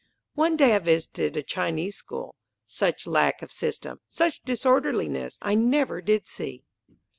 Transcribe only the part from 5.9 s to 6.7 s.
did see!